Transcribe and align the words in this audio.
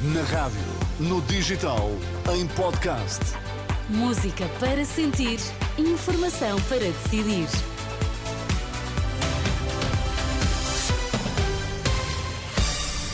Na 0.00 0.22
rádio, 0.22 0.60
no 1.00 1.20
digital, 1.22 1.90
em 2.32 2.46
podcast. 2.46 3.18
Música 3.88 4.48
para 4.60 4.84
sentir, 4.84 5.40
informação 5.76 6.56
para 6.68 6.78
decidir. 6.78 7.48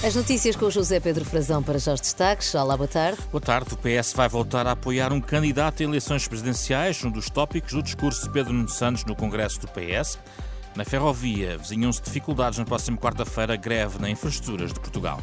As 0.06 0.14
notícias 0.14 0.54
com 0.56 0.66
o 0.66 0.70
José 0.70 1.00
Pedro 1.00 1.24
Frazão 1.24 1.62
para 1.62 1.78
já 1.78 1.94
os 1.94 2.03
destaques. 2.03 2.54
Olá, 2.54 2.76
boa 2.76 2.87
tarde. 2.87 3.19
Boa 3.32 3.40
tarde. 3.40 3.72
O 3.72 3.78
PS 3.78 4.12
vai 4.12 4.28
voltar 4.28 4.66
a 4.66 4.72
apoiar 4.72 5.10
um 5.10 5.22
candidato 5.22 5.82
a 5.82 5.85
eleições 5.85 6.28
presidenciais, 6.28 7.03
um 7.03 7.10
dos 7.10 7.30
tópicos 7.30 7.72
do 7.72 7.82
discurso 7.82 8.24
de 8.24 8.30
Pedro 8.30 8.53
Nuno 8.53 8.69
Santos 8.69 9.06
no 9.06 9.16
Congresso 9.16 9.58
do 9.58 9.69
PS. 9.69 10.19
Na 10.76 10.85
ferrovia, 10.85 11.56
vizinham-se 11.56 12.03
dificuldades 12.03 12.58
na 12.58 12.66
próxima 12.66 12.98
quarta-feira, 12.98 13.56
greve 13.56 13.98
na 13.98 14.10
infraestruturas 14.10 14.71
de 14.71 14.80
Portugal. 14.80 15.22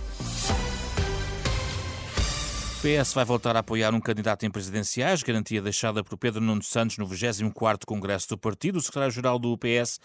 PS 2.82 3.14
vai 3.14 3.24
voltar 3.24 3.56
a 3.56 3.60
apoiar 3.60 3.94
um 3.94 4.02
candidato 4.02 4.44
em 4.44 4.50
presidenciais, 4.50 5.22
garantia 5.22 5.62
deixada 5.62 6.04
por 6.04 6.18
Pedro 6.18 6.42
Nuno 6.42 6.64
Santos 6.64 6.98
no 6.98 7.08
24º 7.08 7.86
Congresso 7.86 8.30
do 8.30 8.40
Partido. 8.40 8.78
O 8.78 8.82
secretário-geral 8.82 9.38
do 9.38 9.56
PS 9.56 10.00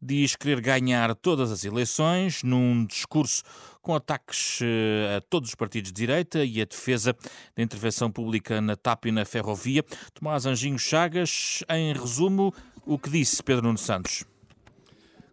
diz 0.00 0.36
querer 0.36 0.60
ganhar 0.60 1.14
todas 1.14 1.50
as 1.50 1.64
eleições 1.64 2.42
num 2.42 2.84
discurso 2.84 3.42
com 3.80 3.94
ataques 3.94 4.58
eh, 4.60 5.16
a 5.16 5.20
todos 5.22 5.48
os 5.48 5.54
partidos 5.54 5.90
de 5.90 5.96
direita 5.96 6.44
e 6.44 6.60
a 6.60 6.66
defesa 6.66 7.16
da 7.56 7.62
intervenção 7.62 8.10
pública 8.10 8.60
na 8.60 8.76
TAP 8.76 9.06
e 9.06 9.10
na 9.10 9.24
ferrovia. 9.24 9.82
Tomás 10.12 10.44
Anjinho 10.44 10.78
Chagas, 10.78 11.64
em 11.70 11.94
resumo, 11.94 12.52
o 12.84 12.98
que 12.98 13.08
disse 13.08 13.42
Pedro 13.42 13.64
Nuno 13.64 13.78
Santos. 13.78 14.26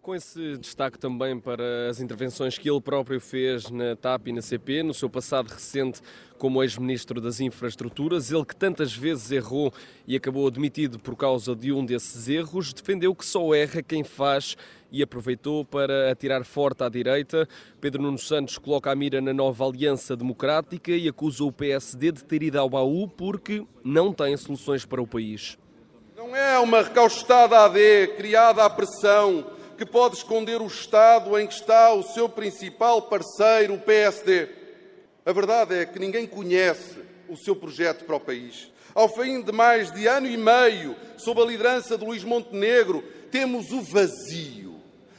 Com 0.06 0.14
esse 0.14 0.56
destaque 0.60 1.00
também 1.00 1.40
para 1.40 1.90
as 1.90 2.00
intervenções 2.00 2.60
que 2.60 2.70
ele 2.70 2.80
próprio 2.80 3.20
fez 3.20 3.72
na 3.72 3.96
TAP 3.96 4.28
e 4.28 4.34
na 4.34 4.42
CP, 4.44 4.84
no 4.84 4.94
seu 4.94 5.10
passado 5.10 5.48
recente 5.48 6.00
como 6.38 6.62
ex-ministro 6.62 7.20
das 7.20 7.40
Infraestruturas, 7.40 8.32
ele 8.32 8.46
que 8.46 8.56
tantas 8.56 8.94
vezes 8.94 9.32
errou 9.32 9.74
e 10.06 10.16
acabou 10.16 10.46
admitido 10.46 11.00
por 11.00 11.16
causa 11.16 11.56
de 11.56 11.72
um 11.74 11.84
desses 11.84 12.30
erros, 12.30 12.72
defendeu 12.72 13.16
que 13.16 13.26
só 13.26 13.52
erra 13.56 13.82
quem 13.82 14.04
faz 14.04 14.56
e 14.92 15.02
aproveitou 15.02 15.66
para 15.66 16.12
atirar 16.12 16.46
forte 16.46 16.84
à 16.84 16.90
direita. 16.90 17.50
Pedro 17.82 18.04
Nuno 18.04 18.20
Santos 18.20 18.60
coloca 18.60 18.92
a 18.92 18.96
mira 18.96 19.20
na 19.20 19.34
nova 19.34 19.66
Aliança 19.66 20.16
Democrática 20.16 20.92
e 20.92 21.08
acusa 21.08 21.44
o 21.44 21.52
PSD 21.52 22.12
de 22.12 22.24
ter 22.24 22.44
ido 22.44 22.60
ao 22.60 22.70
baú 22.70 23.08
porque 23.08 23.66
não 23.84 24.14
tem 24.14 24.38
soluções 24.38 24.86
para 24.86 25.02
o 25.02 25.08
país. 25.08 25.58
Não 26.16 26.36
é 26.36 26.60
uma 26.60 26.84
recaustada 26.84 27.58
AD 27.66 28.14
criada 28.16 28.64
à 28.64 28.70
pressão 28.70 29.55
que 29.78 29.86
pode 29.86 30.16
esconder 30.16 30.62
o 30.62 30.68
Estado 30.68 31.38
em 31.38 31.48
que 31.48 31.54
está 31.54 31.94
o 31.94 32.04
seu 32.04 32.30
principal 32.30 33.02
parceiro, 33.04 33.74
o 33.74 33.80
PSD. 33.80 34.48
A 35.26 35.32
verdade 35.32 35.76
é 35.76 35.86
que 35.86 36.00
ninguém 36.00 36.26
conhece 36.26 36.98
o 37.28 37.36
seu 37.36 37.56
projeto 37.56 38.06
para 38.06 38.16
o 38.16 38.20
país. 38.20 38.72
Ao 38.94 39.10
fim 39.10 39.42
de 39.42 39.52
mais 39.52 39.92
de 39.92 40.08
ano 40.08 40.28
e 40.28 40.38
meio, 40.38 40.96
sob 41.18 41.42
a 41.42 41.46
liderança 41.46 41.98
de 41.98 42.06
Luís 42.06 42.24
Montenegro, 42.24 43.04
temos 43.30 43.72
o 43.72 43.82
vazio. 43.82 44.76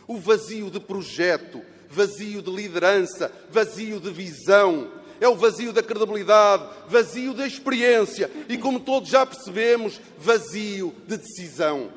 O 0.08 0.16
vazio 0.16 0.70
de 0.70 0.80
projeto, 0.80 1.60
vazio 1.90 2.40
de 2.40 2.50
liderança, 2.50 3.30
vazio 3.50 4.00
de 4.00 4.10
visão. 4.10 4.90
É 5.20 5.28
o 5.28 5.34
vazio 5.34 5.72
da 5.72 5.82
credibilidade, 5.82 6.64
vazio 6.88 7.34
da 7.34 7.46
experiência 7.46 8.30
e, 8.48 8.56
como 8.56 8.80
todos 8.80 9.10
já 9.10 9.26
percebemos, 9.26 10.00
vazio 10.18 10.94
de 11.06 11.16
decisão. 11.16 11.90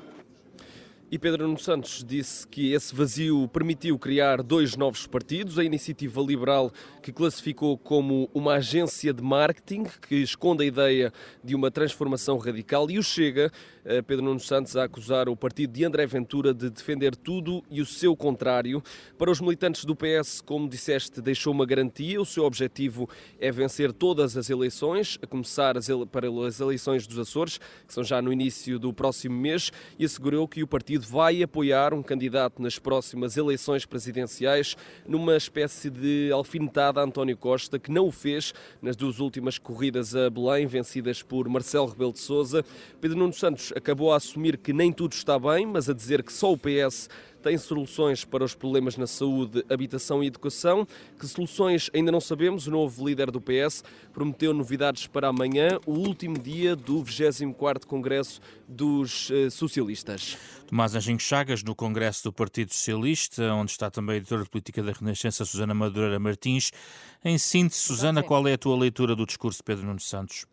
E 1.12 1.18
Pedro 1.18 1.48
Nuno 1.48 1.58
Santos 1.58 2.06
disse 2.08 2.48
que 2.48 2.72
esse 2.72 2.94
vazio 2.94 3.48
permitiu 3.48 3.98
criar 3.98 4.44
dois 4.44 4.76
novos 4.76 5.08
partidos, 5.08 5.58
a 5.58 5.64
Iniciativa 5.64 6.22
Liberal, 6.22 6.72
que 7.02 7.12
classificou 7.12 7.80
como 7.80 8.30
uma 8.32 8.54
agência 8.54 9.12
de 9.12 9.24
marketing 9.24 9.86
que 10.08 10.18
esconde 10.18 10.64
a 10.64 10.68
ideia 10.68 11.12
de 11.44 11.56
uma 11.56 11.72
transformação 11.72 12.38
radical, 12.38 12.92
e 12.92 13.00
o 13.00 13.02
Chega, 13.02 13.52
eh, 13.84 14.04
Pedro 14.04 14.24
Nuno 14.24 14.40
Santos, 14.40 14.78
a 14.78 14.84
acusar 14.84 15.28
o 15.28 15.36
partido 15.36 15.74
de 15.74 15.84
André 15.84 16.06
Ventura 16.06 16.54
de 16.54 16.70
defender 16.70 17.16
tudo 17.16 17.64
e 17.72 17.82
o 17.82 17.88
seu 17.88 18.16
contrário. 18.16 18.84
Para 19.18 19.32
os 19.32 19.42
militantes 19.42 19.86
do 19.86 19.96
PS, 19.96 20.42
como 20.42 20.70
disseste, 20.70 21.24
deixou 21.24 21.52
uma 21.52 21.66
garantia, 21.66 22.22
o 22.22 22.26
seu 22.26 22.44
objetivo 22.44 23.10
é 23.40 23.52
vencer 23.52 23.92
todas 23.92 24.38
as 24.38 24.48
eleições, 24.48 25.18
a 25.24 25.26
começar 25.26 25.76
as 25.76 25.90
ele... 25.90 26.06
para 26.06 26.30
as 26.46 26.60
eleições 26.60 27.08
dos 27.08 27.18
Açores, 27.18 27.58
que 27.88 27.94
são 27.96 28.04
já 28.04 28.22
no 28.22 28.32
início 28.32 28.78
do 28.78 28.94
próximo 28.94 29.36
mês, 29.36 29.72
e 29.98 30.06
assegurou 30.06 30.48
que 30.48 30.62
o 30.62 30.68
partido 30.68 30.99
partido 31.00 31.08
vai 31.08 31.42
apoiar 31.42 31.94
um 31.94 32.04
candidato 32.04 32.62
nas 32.62 32.78
próximas 32.78 33.38
eleições 33.38 33.86
presidenciais, 33.86 34.76
numa 35.08 35.36
espécie 35.36 35.90
de 35.90 36.30
alfinetada 36.32 37.00
a 37.00 37.04
António 37.04 37.38
Costa, 37.38 37.80
que 37.80 37.92
não 37.92 38.08
o 38.08 38.12
fez 38.12 38.54
nas 38.82 38.96
duas 38.96 39.20
últimas 39.20 39.58
corridas 39.58 40.16
a 40.16 40.30
Belém, 40.30 40.68
vencidas 40.68 41.24
por 41.24 41.48
Marcelo 41.48 41.88
Rebelo 41.88 42.14
de 42.14 42.20
Sousa. 42.20 42.64
Pedro 43.00 43.18
Nuno 43.18 43.34
Santos 43.34 43.74
acabou 43.76 44.12
a 44.12 44.18
assumir 44.18 44.58
que 44.58 44.74
nem 44.74 44.92
tudo 44.92 45.14
está 45.14 45.40
bem, 45.40 45.66
mas 45.66 45.90
a 45.90 45.94
dizer 45.94 46.24
que 46.24 46.34
só 46.34 46.52
o 46.52 46.58
PS 46.58 47.10
tem 47.42 47.58
soluções 47.58 48.26
para 48.26 48.44
os 48.44 48.54
problemas 48.54 48.98
na 48.98 49.08
saúde, 49.08 49.64
habitação 49.70 50.24
e 50.24 50.28
educação. 50.28 50.88
Que 51.20 51.28
soluções 51.28 51.90
ainda 51.94 52.12
não 52.12 52.20
sabemos. 52.20 52.68
O 52.68 52.72
novo 52.72 53.08
líder 53.08 53.32
do 53.32 53.42
PS 53.42 53.84
prometeu 54.14 54.54
novidades 54.54 55.08
para 55.08 55.28
amanhã, 55.28 55.80
o 55.86 55.94
último 55.94 56.38
dia 56.38 56.76
do 56.76 57.04
24º 57.04 57.86
Congresso 57.86 58.42
dos 58.68 59.32
eh, 59.32 59.50
Socialistas. 59.50 60.38
Tomás 60.68 60.94
Anjinho 60.94 61.20
Chagas, 61.20 61.64
no 61.64 61.74
Congresso 61.74 62.26
do 62.26 62.34
Partido 62.34 62.74
Socialista, 62.74 63.54
onde 63.54 63.72
está 63.72 63.90
também 63.90 64.16
a 64.16 64.18
editora 64.18 64.44
de 64.44 64.50
política 64.50 64.84
da 64.84 64.92
Renascença, 64.92 65.44
Susana 65.44 65.74
Madureira 65.74 66.20
Martins. 66.20 66.72
Em 67.26 67.38
síntese, 67.38 67.82
Susana, 67.82 68.22
qual 68.22 68.48
é 68.48 68.54
a 68.54 68.58
tua 68.58 68.78
leitura 68.78 69.16
do 69.16 69.26
discurso 69.26 69.60
de 69.60 69.64
Pedro 69.64 69.88
Nuno 69.88 70.00
Santos? 70.00 70.46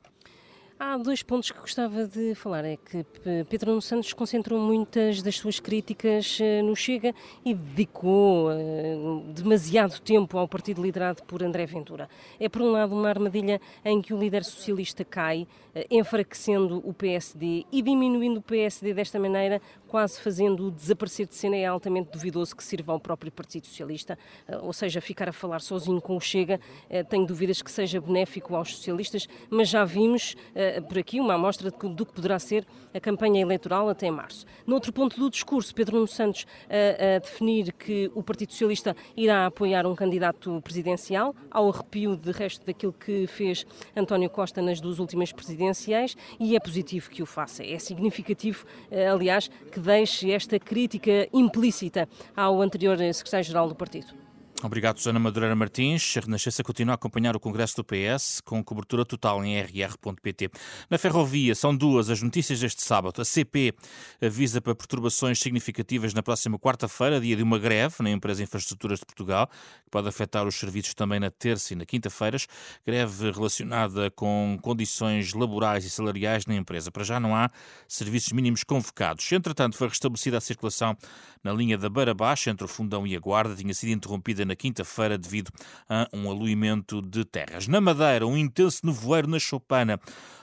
Há 0.78 0.98
dois 0.98 1.22
pontos 1.22 1.50
que 1.50 1.58
gostava 1.58 2.06
de 2.06 2.34
falar. 2.34 2.62
É 2.66 2.76
que 2.76 3.02
Pedro 3.48 3.70
Nuno 3.70 3.80
Santos 3.80 4.12
concentrou 4.12 4.60
muitas 4.60 5.22
das 5.22 5.36
suas 5.36 5.58
críticas 5.58 6.38
eh, 6.38 6.60
no 6.60 6.76
Chega 6.76 7.14
e 7.42 7.54
dedicou 7.54 8.50
uh, 8.50 9.24
demasiado 9.32 9.98
tempo 10.00 10.36
ao 10.36 10.46
partido 10.46 10.82
liderado 10.82 11.22
por 11.22 11.42
André 11.42 11.64
Ventura. 11.64 12.10
É, 12.38 12.46
por 12.46 12.60
um 12.60 12.72
lado, 12.72 12.94
uma 12.94 13.08
armadilha 13.08 13.58
em 13.82 14.02
que 14.02 14.12
o 14.12 14.18
líder 14.18 14.44
socialista 14.44 15.02
cai, 15.02 15.48
uh, 15.74 15.80
enfraquecendo 15.90 16.82
o 16.84 16.92
PSD 16.92 17.64
e 17.72 17.80
diminuindo 17.80 18.40
o 18.40 18.42
PSD 18.42 18.92
desta 18.92 19.18
maneira, 19.18 19.62
quase 19.96 20.20
fazendo-o 20.20 20.70
desaparecer 20.70 21.26
de 21.26 21.34
cena. 21.34 21.56
É 21.56 21.64
altamente 21.64 22.10
duvidoso 22.10 22.54
que 22.54 22.62
sirva 22.62 22.92
ao 22.92 23.00
próprio 23.00 23.32
Partido 23.32 23.66
Socialista, 23.66 24.18
uh, 24.46 24.66
ou 24.66 24.72
seja, 24.74 25.00
ficar 25.00 25.26
a 25.26 25.32
falar 25.32 25.62
sozinho 25.62 26.02
com 26.02 26.14
o 26.14 26.20
Chega. 26.20 26.60
tenho 27.08 27.24
dúvidas 27.24 27.62
que 27.62 27.70
seja 27.70 27.98
benéfico 27.98 28.54
aos 28.54 28.76
socialistas, 28.76 29.26
mas 29.48 29.70
já 29.70 29.86
vimos 29.86 30.36
eh, 30.54 30.82
por 30.82 30.98
aqui 30.98 31.18
uma 31.18 31.34
amostra 31.34 31.70
do 31.70 32.04
que 32.04 32.12
poderá 32.12 32.38
ser 32.38 32.66
a 32.92 33.00
campanha 33.00 33.40
eleitoral 33.40 33.88
até 33.88 34.10
março. 34.10 34.44
No 34.66 34.74
outro 34.74 34.92
ponto 34.92 35.18
do 35.18 35.30
discurso, 35.30 35.74
Pedro 35.74 35.96
Nuno 35.96 36.08
Santos 36.08 36.46
a, 36.68 36.74
eh, 36.74 37.20
definir 37.20 37.72
que 37.72 38.10
o 38.14 38.22
Partido 38.22 38.52
Socialista 38.52 38.94
irá 39.16 39.46
apoiar 39.46 39.86
um 39.86 39.94
candidato 39.94 40.60
presidencial, 40.62 41.34
ao 41.50 41.70
arrepio 41.70 42.16
de 42.16 42.32
resto 42.32 42.66
daquilo 42.66 42.92
que 42.92 43.26
fez 43.26 43.66
António 43.94 44.28
Costa 44.28 44.60
nas 44.60 44.80
duas 44.80 44.98
últimas 44.98 45.32
presidenciais, 45.32 46.16
e 46.38 46.54
é 46.54 46.60
positivo 46.60 47.10
que 47.10 47.22
o 47.22 47.26
faça. 47.26 47.64
É 47.64 47.78
significativo, 47.78 48.66
eh, 48.90 49.06
aliás, 49.06 49.48
que 49.70 49.80
deixe 49.86 50.32
esta 50.32 50.58
crítica 50.58 51.28
implícita 51.32 52.08
ao 52.36 52.60
anterior 52.60 52.98
secretário-geral 53.14 53.68
do 53.68 53.74
partido. 53.74 54.25
Obrigado, 54.62 54.96
Susana 54.96 55.18
Madureira 55.18 55.54
Martins. 55.54 56.14
A 56.16 56.20
Renascença 56.20 56.64
continua 56.64 56.94
a 56.94 56.96
acompanhar 56.96 57.36
o 57.36 57.40
Congresso 57.40 57.76
do 57.76 57.84
PS 57.84 58.40
com 58.40 58.64
cobertura 58.64 59.04
total 59.04 59.44
em 59.44 59.60
rr.pt. 59.60 60.50
Na 60.88 60.96
ferrovia, 60.96 61.54
são 61.54 61.76
duas 61.76 62.08
as 62.08 62.22
notícias 62.22 62.60
deste 62.60 62.82
sábado. 62.82 63.20
A 63.20 63.24
CP 63.24 63.74
avisa 64.20 64.58
para 64.62 64.74
perturbações 64.74 65.38
significativas 65.38 66.14
na 66.14 66.22
próxima 66.22 66.58
quarta-feira, 66.58 67.20
dia 67.20 67.36
de 67.36 67.42
uma 67.42 67.58
greve 67.58 67.96
na 68.00 68.10
empresa 68.10 68.42
Infraestruturas 68.42 68.98
de 68.98 69.04
Portugal, 69.04 69.46
que 69.46 69.90
pode 69.90 70.08
afetar 70.08 70.46
os 70.46 70.54
serviços 70.54 70.94
também 70.94 71.20
na 71.20 71.30
terça 71.30 71.74
e 71.74 71.76
na 71.76 71.84
quinta-feiras. 71.84 72.46
Greve 72.84 73.30
relacionada 73.30 74.10
com 74.10 74.58
condições 74.62 75.34
laborais 75.34 75.84
e 75.84 75.90
salariais 75.90 76.46
na 76.46 76.54
empresa. 76.54 76.90
Para 76.90 77.04
já 77.04 77.20
não 77.20 77.36
há 77.36 77.50
serviços 77.86 78.32
mínimos 78.32 78.64
convocados. 78.64 79.30
Entretanto, 79.30 79.76
foi 79.76 79.88
restabelecida 79.88 80.38
a 80.38 80.40
circulação 80.40 80.96
na 81.44 81.52
linha 81.52 81.76
da 81.76 81.90
Beira 81.90 82.14
Baixa, 82.14 82.50
entre 82.50 82.64
o 82.64 82.68
Fundão 82.68 83.06
e 83.06 83.14
a 83.14 83.20
Guarda. 83.20 83.54
Tinha 83.54 83.74
sido 83.74 83.90
interrompida 83.90 84.45
na 84.46 84.56
quinta-feira 84.56 85.18
devido 85.18 85.50
a 85.88 86.08
um 86.12 86.30
aluimento 86.30 87.02
de 87.02 87.24
terras. 87.24 87.68
Na 87.68 87.80
Madeira, 87.80 88.26
um 88.26 88.36
intenso 88.36 88.86
nevoeiro 88.86 89.28
na 89.28 89.38
Chopana 89.38 90.00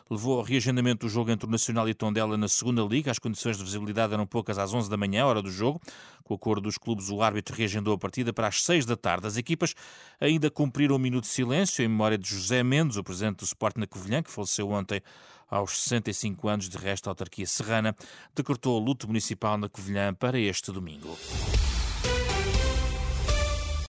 levou 0.09 0.37
ao 0.37 0.43
reagendamento 0.43 1.05
do 1.05 1.09
jogo 1.09 1.31
entre 1.31 1.47
o 1.47 1.49
Nacional 1.49 1.87
e 1.89 1.93
Tondela 1.93 2.37
na 2.37 2.47
segunda 2.47 2.81
liga. 2.83 3.11
As 3.11 3.19
condições 3.19 3.57
de 3.57 3.63
visibilidade 3.63 4.13
eram 4.13 4.25
poucas 4.25 4.57
às 4.57 4.73
11 4.73 4.89
da 4.89 4.97
manhã, 4.97 5.25
hora 5.25 5.41
do 5.41 5.51
jogo. 5.51 5.81
Com 6.23 6.33
o 6.33 6.37
acordo 6.37 6.61
dos 6.61 6.77
clubes, 6.77 7.09
o 7.09 7.21
árbitro 7.21 7.55
reagendou 7.55 7.93
a 7.93 7.97
partida 7.97 8.31
para 8.31 8.47
as 8.47 8.63
6 8.63 8.85
da 8.85 8.95
tarde. 8.95 9.27
As 9.27 9.37
equipas 9.37 9.73
ainda 10.19 10.49
cumpriram 10.49 10.95
um 10.95 10.99
minuto 10.99 11.23
de 11.23 11.29
silêncio 11.29 11.83
em 11.83 11.87
memória 11.87 12.17
de 12.17 12.27
José 12.27 12.63
Mendes, 12.63 12.97
o 12.97 13.03
presidente 13.03 13.37
do 13.37 13.45
Sport 13.45 13.77
na 13.77 13.87
Covilhã, 13.87 14.21
que 14.21 14.31
faleceu 14.31 14.69
ontem 14.69 15.01
aos 15.49 15.79
65 15.79 16.47
anos. 16.47 16.69
De 16.69 16.77
resto, 16.77 17.07
a 17.07 17.11
autarquia 17.11 17.47
serrana 17.47 17.95
decretou 18.35 18.79
luto 18.79 19.07
municipal 19.07 19.57
na 19.57 19.67
Covilhã 19.67 20.13
para 20.13 20.39
este 20.39 20.71
domingo. 20.71 21.17